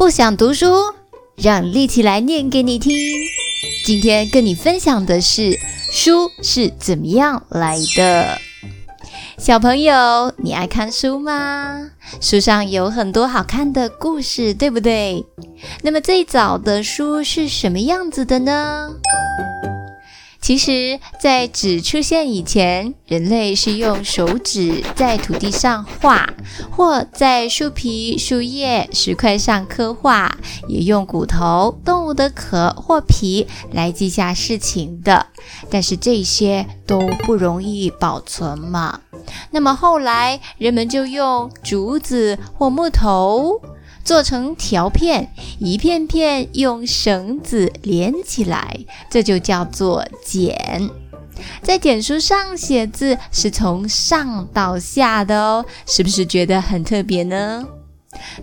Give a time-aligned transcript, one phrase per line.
[0.00, 0.94] 不想读书，
[1.36, 2.96] 让丽起来念给你听。
[3.84, 5.58] 今天跟你分享的是
[5.92, 8.38] 书是怎么样来的。
[9.36, 11.90] 小朋友，你爱看书吗？
[12.18, 15.22] 书上有很多好看的故事，对不对？
[15.82, 18.94] 那么最早的书是什么样子的呢？
[20.50, 26.28] 其实，在纸出现以前，人类是用手指在土地上画，
[26.72, 30.36] 或在树皮、树叶、石块上刻画，
[30.66, 35.26] 也用骨头、动物的壳或皮来记下事情的。
[35.70, 38.98] 但是这些都不容易保存嘛。
[39.52, 43.62] 那么后来，人们就用竹子或木头。
[44.04, 48.76] 做成条片，一片片用绳子连起来，
[49.10, 50.88] 这就叫做剪。
[51.62, 57.66] 在简书上写字是从上到下的哦，是不是觉得很特别呢？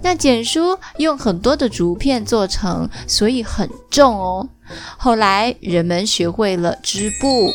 [0.02, 4.50] 那简书用很多的竹片做成，所以很重哦。
[4.98, 7.52] 后来人们学会了织布。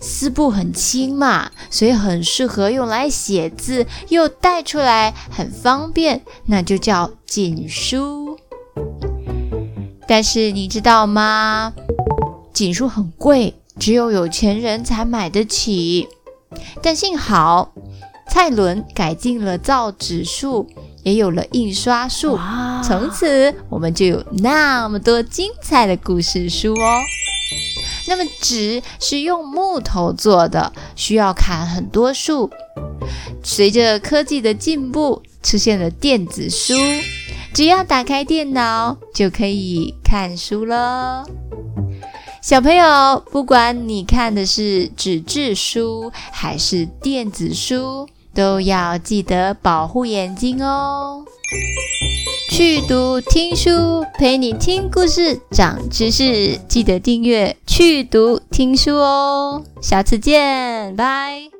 [0.00, 8.38] 丝布很轻嘛，所以很适合用来写字，又带出来很方便，那就叫锦书。
[10.06, 11.72] 但是你知道吗？
[12.52, 16.08] 锦书很贵，只有有钱人才买得起。
[16.82, 17.74] 但幸好
[18.30, 20.66] 蔡伦改进了造纸术，
[21.02, 22.38] 也有了印刷术，
[22.82, 27.00] 从此我们就有那么多精彩的故事书哦。
[28.08, 32.50] 那么纸是用木头做的，需要砍很多树。
[33.44, 36.74] 随着科技的进步，出现了电子书，
[37.52, 41.24] 只要打开电脑就可以看书了。
[42.40, 51.24] 小朋友，不管你看的是纸质书还是电子书，都要记得保护眼睛哦。
[52.48, 56.58] 去读听书，陪你听故事，长知识。
[56.66, 61.57] 记得订阅去读听书哦，下次见，拜。